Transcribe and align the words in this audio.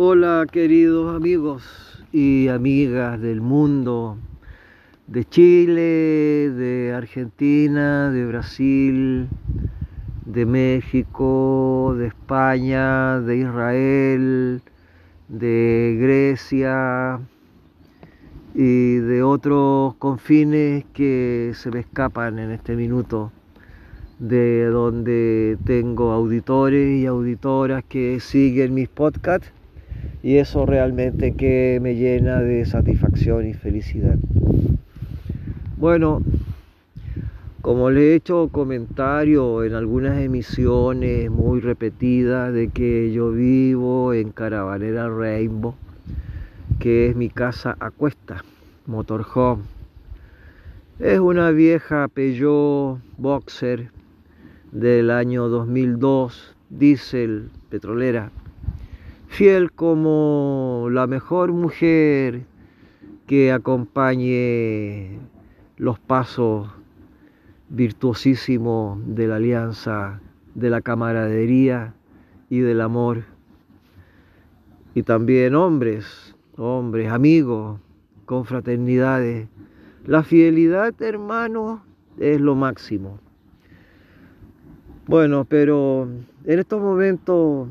Hola 0.00 0.46
queridos 0.48 1.12
amigos 1.12 1.64
y 2.12 2.46
amigas 2.46 3.20
del 3.20 3.40
mundo, 3.40 4.16
de 5.08 5.24
Chile, 5.24 6.52
de 6.54 6.92
Argentina, 6.96 8.08
de 8.12 8.24
Brasil, 8.24 9.26
de 10.24 10.46
México, 10.46 11.96
de 11.98 12.06
España, 12.06 13.18
de 13.18 13.38
Israel, 13.38 14.62
de 15.26 15.98
Grecia 16.00 17.18
y 18.54 18.98
de 18.98 19.24
otros 19.24 19.96
confines 19.96 20.84
que 20.92 21.50
se 21.56 21.72
me 21.72 21.80
escapan 21.80 22.38
en 22.38 22.52
este 22.52 22.76
minuto, 22.76 23.32
de 24.20 24.66
donde 24.66 25.58
tengo 25.64 26.12
auditores 26.12 27.00
y 27.00 27.06
auditoras 27.06 27.82
que 27.82 28.20
siguen 28.20 28.74
mis 28.74 28.88
podcasts 28.88 29.57
y 30.22 30.36
eso 30.36 30.66
realmente 30.66 31.32
que 31.32 31.78
me 31.80 31.94
llena 31.94 32.40
de 32.40 32.64
satisfacción 32.66 33.46
y 33.46 33.54
felicidad. 33.54 34.16
Bueno, 35.76 36.22
como 37.60 37.90
le 37.90 38.12
he 38.12 38.14
hecho 38.14 38.48
comentario 38.50 39.62
en 39.62 39.74
algunas 39.74 40.18
emisiones 40.20 41.30
muy 41.30 41.60
repetidas 41.60 42.52
de 42.52 42.68
que 42.68 43.12
yo 43.12 43.30
vivo 43.30 44.12
en 44.12 44.30
Caravanera 44.30 45.08
Rainbow, 45.08 45.74
que 46.78 47.08
es 47.08 47.16
mi 47.16 47.28
casa 47.28 47.76
a 47.78 47.90
cuesta, 47.90 48.44
motorhome. 48.86 49.64
Es 50.98 51.20
una 51.20 51.50
vieja 51.50 52.08
Peugeot 52.08 52.98
Boxer 53.18 53.90
del 54.72 55.10
año 55.10 55.48
2002, 55.48 56.56
diésel, 56.70 57.50
petrolera, 57.70 58.30
fiel 59.28 59.70
como 59.72 60.88
la 60.90 61.06
mejor 61.06 61.52
mujer 61.52 62.42
que 63.26 63.52
acompañe 63.52 65.18
los 65.76 65.98
pasos 66.00 66.68
virtuosísimos 67.68 68.98
de 69.06 69.28
la 69.28 69.36
alianza, 69.36 70.20
de 70.54 70.70
la 70.70 70.80
camaradería 70.80 71.94
y 72.48 72.60
del 72.60 72.80
amor. 72.80 73.24
Y 74.94 75.02
también 75.02 75.54
hombres, 75.54 76.34
hombres, 76.56 77.12
amigos, 77.12 77.78
confraternidades. 78.24 79.48
La 80.06 80.22
fidelidad, 80.22 81.00
hermano, 81.02 81.82
es 82.18 82.40
lo 82.40 82.54
máximo. 82.54 83.20
Bueno, 85.06 85.44
pero 85.44 86.08
en 86.44 86.58
estos 86.58 86.80
momentos 86.80 87.68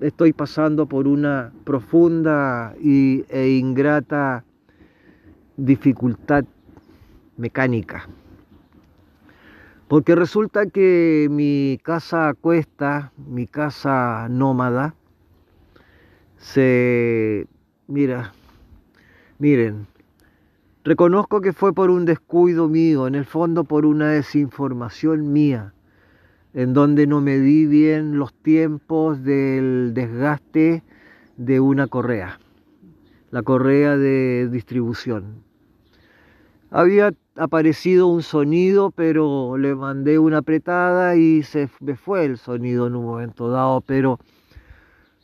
estoy 0.00 0.32
pasando 0.32 0.86
por 0.86 1.08
una 1.08 1.52
profunda 1.64 2.74
y, 2.80 3.24
e 3.28 3.48
ingrata 3.50 4.44
dificultad 5.56 6.44
mecánica. 7.36 8.08
Porque 9.88 10.14
resulta 10.14 10.66
que 10.66 11.28
mi 11.30 11.78
casa 11.82 12.34
cuesta, 12.34 13.12
mi 13.16 13.46
casa 13.46 14.28
nómada, 14.28 14.94
se... 16.38 17.46
Mira, 17.86 18.32
miren, 19.38 19.86
reconozco 20.82 21.40
que 21.40 21.52
fue 21.52 21.72
por 21.72 21.90
un 21.90 22.04
descuido 22.04 22.68
mío, 22.68 23.06
en 23.06 23.14
el 23.14 23.24
fondo 23.24 23.62
por 23.62 23.86
una 23.86 24.08
desinformación 24.08 25.32
mía 25.32 25.72
en 26.56 26.72
donde 26.72 27.06
no 27.06 27.20
medí 27.20 27.66
bien 27.66 28.18
los 28.18 28.32
tiempos 28.32 29.22
del 29.22 29.92
desgaste 29.92 30.82
de 31.36 31.60
una 31.60 31.86
correa, 31.86 32.40
la 33.30 33.42
correa 33.42 33.98
de 33.98 34.48
distribución. 34.50 35.42
Había 36.70 37.12
aparecido 37.36 38.06
un 38.06 38.22
sonido, 38.22 38.90
pero 38.90 39.58
le 39.58 39.74
mandé 39.74 40.18
una 40.18 40.38
apretada 40.38 41.14
y 41.16 41.42
se 41.42 41.68
me 41.80 41.94
fue 41.94 42.24
el 42.24 42.38
sonido 42.38 42.86
en 42.86 42.96
un 42.96 43.04
momento 43.04 43.50
dado, 43.50 43.82
pero 43.82 44.18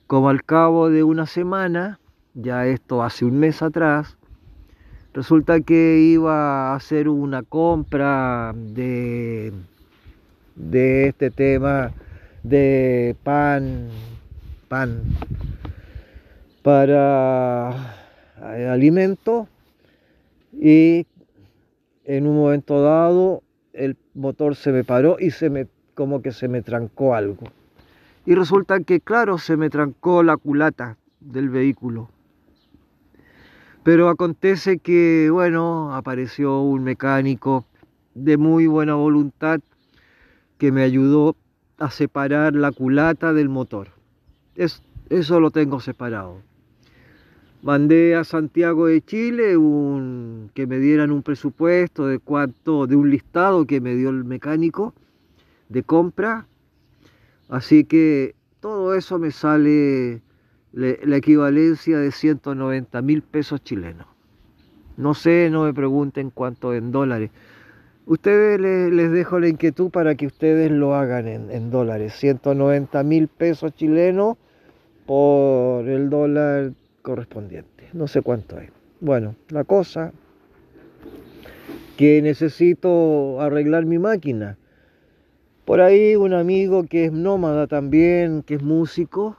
como 0.06 0.28
al 0.28 0.44
cabo 0.44 0.90
de 0.90 1.02
una 1.02 1.24
semana, 1.24 1.98
ya 2.34 2.66
esto 2.66 3.02
hace 3.02 3.24
un 3.24 3.38
mes 3.38 3.62
atrás, 3.62 4.18
resulta 5.14 5.62
que 5.62 5.98
iba 5.98 6.72
a 6.72 6.74
hacer 6.74 7.08
una 7.08 7.42
compra 7.42 8.52
de 8.54 9.54
de 10.56 11.08
este 11.08 11.30
tema 11.30 11.92
de 12.42 13.16
pan, 13.22 13.88
pan 14.68 15.02
para 16.62 17.94
eh, 18.40 18.68
alimento 18.68 19.48
y 20.52 21.06
en 22.04 22.26
un 22.26 22.36
momento 22.36 22.82
dado 22.82 23.42
el 23.72 23.96
motor 24.14 24.56
se 24.56 24.72
me 24.72 24.84
paró 24.84 25.16
y 25.18 25.30
se 25.30 25.50
me 25.50 25.66
como 25.94 26.22
que 26.22 26.32
se 26.32 26.48
me 26.48 26.62
trancó 26.62 27.14
algo. 27.14 27.44
Y 28.24 28.34
resulta 28.34 28.80
que 28.80 29.00
claro, 29.00 29.38
se 29.38 29.56
me 29.56 29.70
trancó 29.70 30.22
la 30.22 30.36
culata 30.36 30.96
del 31.20 31.48
vehículo. 31.48 32.08
Pero 33.82 34.08
acontece 34.08 34.78
que, 34.78 35.28
bueno, 35.30 35.94
apareció 35.94 36.60
un 36.60 36.84
mecánico 36.84 37.64
de 38.14 38.36
muy 38.36 38.68
buena 38.68 38.94
voluntad 38.94 39.60
que 40.62 40.70
me 40.70 40.84
ayudó 40.84 41.34
a 41.78 41.90
separar 41.90 42.54
la 42.54 42.70
culata 42.70 43.32
del 43.32 43.48
motor. 43.48 43.88
Es, 44.54 44.80
eso 45.10 45.40
lo 45.40 45.50
tengo 45.50 45.80
separado. 45.80 46.36
Mandé 47.62 48.14
a 48.14 48.22
Santiago 48.22 48.86
de 48.86 49.02
Chile 49.02 49.56
un, 49.56 50.52
que 50.54 50.68
me 50.68 50.78
dieran 50.78 51.10
un 51.10 51.24
presupuesto 51.24 52.06
de 52.06 52.20
cuánto, 52.20 52.86
de 52.86 52.94
un 52.94 53.10
listado 53.10 53.66
que 53.66 53.80
me 53.80 53.96
dio 53.96 54.10
el 54.10 54.22
mecánico 54.22 54.94
de 55.68 55.82
compra. 55.82 56.46
Así 57.48 57.82
que 57.82 58.36
todo 58.60 58.94
eso 58.94 59.18
me 59.18 59.32
sale 59.32 60.22
la 60.72 61.16
equivalencia 61.16 61.98
de 61.98 62.12
190 62.12 63.02
mil 63.02 63.22
pesos 63.22 63.64
chilenos. 63.64 64.06
No 64.96 65.14
sé, 65.14 65.48
no 65.50 65.64
me 65.64 65.74
pregunten 65.74 66.30
cuánto 66.30 66.72
en 66.72 66.92
dólares. 66.92 67.32
Ustedes 68.06 68.60
les, 68.60 69.12
dejo 69.12 69.38
la 69.38 69.48
inquietud 69.48 69.90
para 69.90 70.16
que 70.16 70.26
ustedes 70.26 70.70
lo 70.70 70.94
hagan 70.94 71.28
en, 71.28 71.70
dólares. 71.70 72.14
190 72.14 73.02
mil 73.04 73.28
pesos 73.28 73.72
chilenos 73.74 74.36
por 75.06 75.88
el 75.88 76.10
dólar 76.10 76.72
correspondiente. 77.02 77.88
No 77.92 78.08
sé 78.08 78.22
cuánto 78.22 78.58
es. 78.58 78.70
Bueno, 79.00 79.36
la 79.50 79.64
cosa 79.64 80.12
que 81.96 82.20
necesito 82.22 83.40
arreglar 83.40 83.86
mi 83.86 83.98
máquina. 83.98 84.56
Por 85.64 85.80
ahí 85.80 86.16
un 86.16 86.32
amigo 86.32 86.84
que 86.84 87.04
es 87.04 87.12
nómada 87.12 87.68
también, 87.68 88.42
que 88.42 88.54
es 88.54 88.62
músico, 88.62 89.36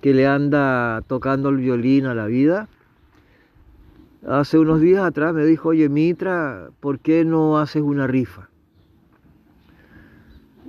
que 0.00 0.14
le 0.14 0.26
anda 0.26 1.02
tocando 1.06 1.50
el 1.50 1.58
violín 1.58 2.06
a 2.06 2.14
la 2.14 2.24
vida 2.26 2.68
hace 4.26 4.58
unos 4.58 4.80
días 4.80 5.04
atrás 5.04 5.34
me 5.34 5.44
dijo, 5.44 5.70
oye 5.70 5.88
Mitra, 5.88 6.70
¿por 6.80 6.98
qué 6.98 7.24
no 7.24 7.58
haces 7.58 7.82
una 7.82 8.06
rifa? 8.06 8.48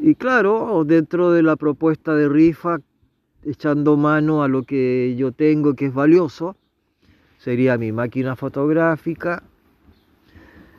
Y 0.01 0.15
claro, 0.15 0.83
dentro 0.85 1.31
de 1.31 1.43
la 1.43 1.55
propuesta 1.55 2.15
de 2.15 2.27
rifa, 2.27 2.79
echando 3.43 3.97
mano 3.97 4.43
a 4.43 4.47
lo 4.47 4.63
que 4.63 5.15
yo 5.15 5.31
tengo 5.31 5.75
que 5.75 5.87
es 5.87 5.93
valioso, 5.93 6.55
sería 7.37 7.77
mi 7.77 7.91
máquina 7.91 8.35
fotográfica, 8.35 9.43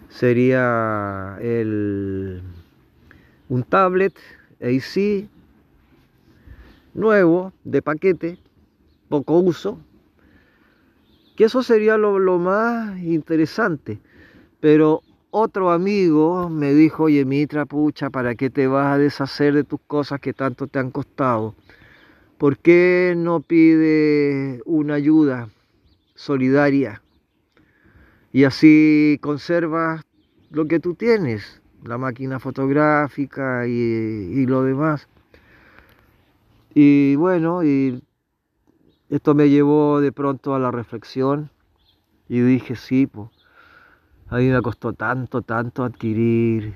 sería 0.09 1.39
el, 1.41 2.43
un 3.49 3.62
tablet 3.62 4.15
AC 4.60 5.28
nuevo 6.94 7.53
de 7.65 7.83
paquete, 7.83 8.39
poco 9.09 9.39
uso, 9.39 9.78
eso 11.42 11.62
sería 11.62 11.97
lo, 11.97 12.39
más 12.39 12.98
interesante. 13.00 13.98
Pero 14.60 15.03
otro 15.30 15.71
amigo 15.71 16.48
me 16.48 16.74
dijo, 16.74 17.04
oye 17.04 17.24
Mitra, 17.24 17.65
pucha, 17.66 18.10
¿para 18.10 18.34
qué 18.34 18.50
te 18.50 18.66
vas 18.66 18.94
a 18.94 18.98
deshacer 18.98 19.54
de 19.54 19.65
tus 19.65 19.80
cosas 19.86 20.21
que 20.21 20.33
tanto 20.33 20.66
te 20.66 20.78
han 20.78 20.91
costado? 20.91 21.54
¿Por 22.39 22.59
qué 22.59 23.15
no 23.16 23.41
pide 23.41 24.60
una 24.66 24.94
ayuda 24.94 25.48
solidaria? 26.15 27.03
Y 28.33 28.44
así 28.44 29.18
conservas 29.21 30.03
lo 30.50 30.66
que 30.66 30.80
tú 30.80 30.94
tienes, 30.94 31.60
la 31.84 31.98
máquina 31.98 32.41
fotográfica 32.41 33.66
y, 33.66 33.71
y 33.71 34.47
lo 34.47 34.65
demás. 34.65 35.09
Y 36.74 37.16
bueno, 37.16 37.62
y 37.62 38.03
esto 39.12 39.34
me 39.34 39.50
llevó 39.50 40.00
de 40.00 40.10
pronto 40.10 40.54
a 40.54 40.59
la 40.59 40.70
reflexión 40.70 41.50
y 42.30 42.41
dije, 42.41 42.76
sí, 42.76 43.06
pues, 43.06 43.28
a 44.30 44.38
mí 44.38 44.48
me 44.48 44.62
costó 44.62 44.94
tanto, 44.94 45.42
tanto 45.42 45.84
adquirir 45.84 46.74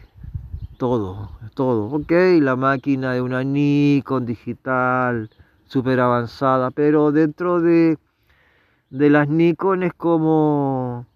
todo, 0.77 1.31
todo. 1.55 1.87
Ok, 1.87 2.13
la 2.43 2.55
máquina 2.55 3.15
de 3.15 3.23
una 3.23 3.43
Nikon 3.43 4.27
digital, 4.27 5.31
súper 5.65 5.99
avanzada, 5.99 6.71
pero 6.71 7.11
dentro 7.11 7.63
de, 7.63 7.97
de 8.91 9.09
las 9.09 9.31
Nikon 9.31 9.83
es 9.83 9.95
como 9.95 11.07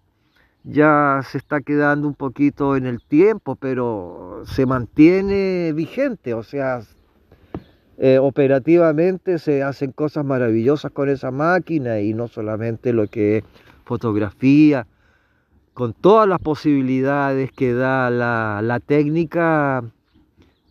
ya 0.64 1.20
se 1.30 1.36
está 1.36 1.60
quedando 1.60 2.08
un 2.08 2.14
poquito 2.14 2.76
en 2.76 2.86
el 2.86 3.02
tiempo, 3.02 3.56
pero 3.56 4.42
se 4.46 4.64
mantiene 4.64 5.74
vigente, 5.74 6.32
o 6.32 6.42
sea, 6.42 6.80
eh, 8.02 8.18
operativamente 8.18 9.38
se 9.38 9.62
hacen 9.62 9.92
cosas 9.92 10.24
maravillosas 10.24 10.90
con 10.90 11.10
esa 11.10 11.30
máquina 11.30 12.00
y 12.00 12.14
no 12.14 12.28
solamente 12.28 12.94
lo 12.94 13.06
que 13.08 13.36
es 13.36 13.44
fotografía, 13.84 14.86
con 15.74 15.92
todas 15.92 16.26
las 16.26 16.38
posibilidades 16.38 17.52
que 17.52 17.74
da 17.74 18.08
la, 18.08 18.60
la 18.62 18.80
técnica 18.80 19.84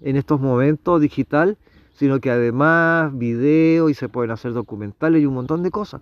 en 0.01 0.15
estos 0.15 0.41
momentos 0.41 1.01
digital, 1.01 1.55
sino 1.93 2.19
que 2.19 2.31
además 2.31 3.15
video 3.15 3.89
y 3.89 3.93
se 3.93 4.09
pueden 4.09 4.31
hacer 4.31 4.53
documentales 4.53 5.21
y 5.21 5.27
un 5.27 5.35
montón 5.35 5.61
de 5.61 5.69
cosas. 5.69 6.01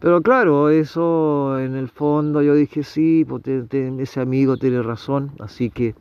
Pero 0.00 0.22
claro, 0.22 0.70
eso 0.70 1.58
en 1.60 1.76
el 1.76 1.88
fondo 1.88 2.40
yo 2.40 2.54
dije, 2.54 2.84
sí, 2.84 3.26
pues 3.28 3.42
ese 3.46 4.20
amigo 4.20 4.56
tiene 4.56 4.82
razón, 4.82 5.32
así 5.40 5.68
que 5.68 5.94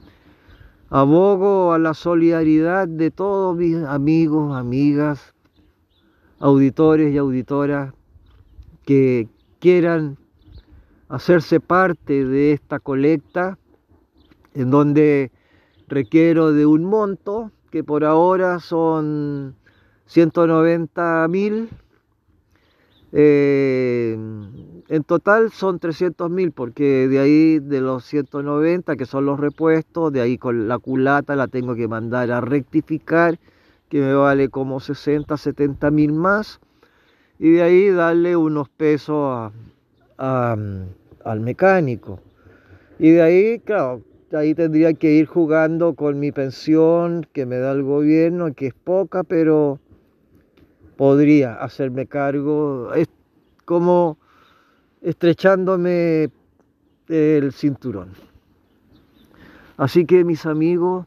abogo 0.89 1.73
a 1.73 1.79
la 1.79 1.93
solidaridad 1.93 2.87
de 2.87 3.11
todos 3.11 3.55
mis 3.55 3.77
amigos, 3.77 4.55
amigas, 4.55 5.33
auditores 6.39 7.13
y 7.13 7.17
auditoras 7.17 7.93
que 8.85 9.27
quieran 9.59 10.17
hacerse 11.09 11.59
parte 11.59 12.25
de 12.25 12.53
esta 12.53 12.79
colecta, 12.79 13.57
en 14.53 14.69
donde 14.69 15.31
requiero 15.87 16.53
de 16.53 16.65
un 16.65 16.85
monto 16.85 17.51
que 17.71 17.83
por 17.83 18.05
ahora 18.05 18.59
son 18.59 19.55
190 20.05 21.27
mil 21.29 21.69
eh, 23.11 24.17
en 24.87 25.03
total 25.03 25.51
son 25.51 25.79
300 25.79 26.29
mil, 26.29 26.51
porque 26.51 27.07
de 27.07 27.19
ahí 27.19 27.59
de 27.59 27.81
los 27.81 28.05
190 28.05 28.95
que 28.95 29.05
son 29.05 29.25
los 29.25 29.39
repuestos, 29.39 30.13
de 30.13 30.21
ahí 30.21 30.37
con 30.37 30.67
la 30.67 30.77
culata 30.77 31.35
la 31.35 31.47
tengo 31.47 31.75
que 31.75 31.87
mandar 31.87 32.31
a 32.31 32.41
rectificar, 32.41 33.39
que 33.89 34.01
me 34.01 34.13
vale 34.13 34.49
como 34.49 34.79
60, 34.79 35.37
70 35.37 35.91
mil 35.91 36.13
más, 36.13 36.59
y 37.39 37.51
de 37.51 37.63
ahí 37.63 37.89
darle 37.89 38.35
unos 38.35 38.69
pesos 38.69 39.51
al 40.17 41.39
mecánico. 41.39 42.19
Y 42.99 43.11
de 43.11 43.21
ahí, 43.21 43.59
claro, 43.59 44.01
ahí 44.33 44.55
tendría 44.55 44.93
que 44.93 45.13
ir 45.13 45.25
jugando 45.25 45.95
con 45.95 46.19
mi 46.19 46.31
pensión 46.31 47.27
que 47.33 47.45
me 47.45 47.57
da 47.57 47.71
el 47.71 47.83
gobierno, 47.83 48.53
que 48.53 48.67
es 48.67 48.73
poca, 48.73 49.23
pero 49.23 49.79
podría 50.95 51.55
hacerme 51.55 52.05
cargo, 52.05 52.93
es 52.93 53.07
como 53.65 54.17
estrechándome 55.05 56.31
el 57.07 57.53
cinturón. 57.53 58.09
Así 59.77 60.05
que 60.05 60.23
mis 60.23 60.45
amigos, 60.45 61.05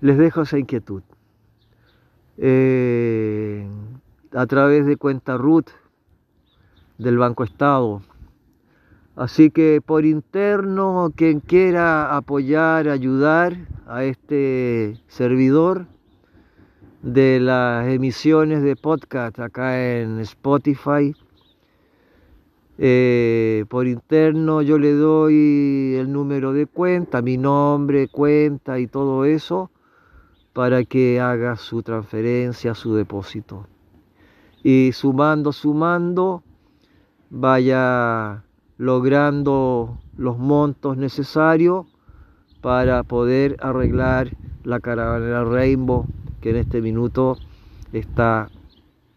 les 0.00 0.18
dejo 0.18 0.42
esa 0.42 0.58
inquietud. 0.58 1.02
Eh, 2.38 3.68
a 4.32 4.46
través 4.46 4.84
de 4.86 4.96
cuenta 4.96 5.36
RUT 5.36 5.70
del 6.98 7.18
Banco 7.18 7.44
Estado. 7.44 8.02
Así 9.14 9.50
que 9.50 9.80
por 9.84 10.04
interno, 10.04 11.12
quien 11.14 11.40
quiera 11.40 12.16
apoyar, 12.16 12.88
ayudar 12.88 13.56
a 13.86 14.04
este 14.04 15.00
servidor, 15.08 15.86
de 17.02 17.40
las 17.40 17.88
emisiones 17.88 18.62
de 18.62 18.76
podcast 18.76 19.38
acá 19.38 19.80
en 19.80 20.20
Spotify. 20.20 21.14
Eh, 22.82 23.66
por 23.68 23.86
interno 23.86 24.62
yo 24.62 24.78
le 24.78 24.94
doy 24.94 25.96
el 25.98 26.10
número 26.10 26.54
de 26.54 26.64
cuenta, 26.64 27.20
mi 27.20 27.36
nombre, 27.36 28.08
cuenta 28.08 28.78
y 28.78 28.86
todo 28.86 29.26
eso 29.26 29.70
para 30.54 30.84
que 30.84 31.20
haga 31.20 31.56
su 31.56 31.82
transferencia, 31.82 32.74
su 32.74 32.94
depósito. 32.94 33.66
Y 34.62 34.92
sumando, 34.92 35.52
sumando, 35.52 36.42
vaya 37.28 38.44
logrando 38.78 39.98
los 40.16 40.38
montos 40.38 40.96
necesarios 40.96 41.84
para 42.62 43.02
poder 43.02 43.58
arreglar 43.60 44.34
la 44.64 44.80
caravana 44.80 45.44
Rainbow 45.44 46.06
que 46.40 46.48
en 46.48 46.56
este 46.56 46.80
minuto 46.80 47.36
está 47.92 48.48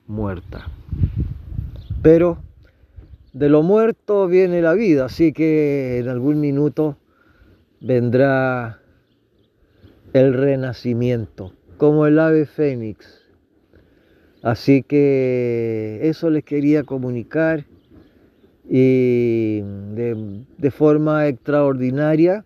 muerta. 0.05 0.67
Pero 2.01 2.39
de 3.33 3.49
lo 3.49 3.63
muerto 3.63 4.27
viene 4.27 4.61
la 4.61 4.73
vida, 4.73 5.05
así 5.05 5.33
que 5.33 5.99
en 5.99 6.07
algún 6.07 6.39
minuto 6.39 6.97
vendrá 7.81 8.79
el 10.13 10.33
renacimiento, 10.33 11.53
como 11.77 12.05
el 12.05 12.19
ave 12.19 12.45
fénix. 12.45 13.21
Así 14.41 14.83
que 14.83 15.99
eso 16.03 16.29
les 16.29 16.43
quería 16.43 16.83
comunicar 16.83 17.65
y 18.69 19.61
de, 19.61 20.71
forma 20.71 21.27
extraordinaria 21.27 22.45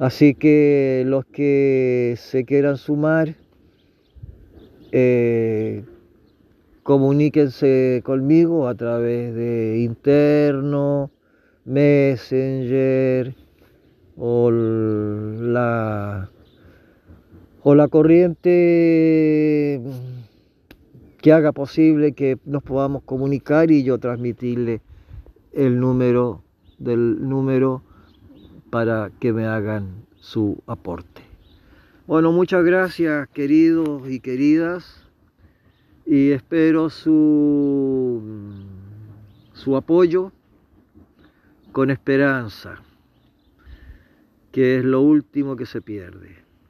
Así 0.00 0.34
que 0.34 1.04
los 1.06 1.26
que 1.26 2.14
se 2.16 2.46
quieran 2.46 2.78
sumar, 2.78 3.34
eh, 4.92 5.84
comuníquense 6.90 8.02
conmigo 8.04 8.66
a 8.66 8.74
través 8.74 9.32
de 9.32 9.78
interno, 9.78 11.12
messenger 11.64 13.36
o 14.16 14.50
la, 14.50 16.28
o 17.62 17.76
la 17.76 17.86
corriente 17.86 19.80
que 21.22 21.32
haga 21.32 21.52
posible 21.52 22.10
que 22.10 22.38
nos 22.44 22.64
podamos 22.64 23.04
comunicar 23.04 23.70
y 23.70 23.84
yo 23.84 23.98
transmitirle 23.98 24.80
el 25.52 25.78
número 25.78 26.42
del 26.80 27.28
número 27.28 27.84
para 28.68 29.12
que 29.20 29.32
me 29.32 29.46
hagan 29.46 30.06
su 30.16 30.60
aporte. 30.66 31.22
Bueno, 32.08 32.32
muchas 32.32 32.64
gracias 32.64 33.28
queridos 33.28 34.10
y 34.10 34.18
queridas 34.18 34.99
y 36.10 36.32
espero 36.32 36.90
su, 36.90 38.20
su 39.52 39.76
apoyo 39.76 40.32
con 41.70 41.88
esperanza, 41.90 42.82
que 44.50 44.78
es 44.78 44.84
lo 44.84 45.02
último 45.02 45.54
que 45.54 45.66
se 45.66 45.80
pierde. 45.80 46.44